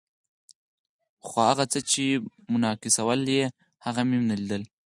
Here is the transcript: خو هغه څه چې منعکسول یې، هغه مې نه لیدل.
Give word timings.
خو 1.25 1.37
هغه 1.49 1.65
څه 1.71 1.79
چې 1.91 2.03
منعکسول 2.51 3.21
یې، 3.35 3.45
هغه 3.85 4.01
مې 4.07 4.17
نه 4.29 4.35
لیدل. 4.41 4.63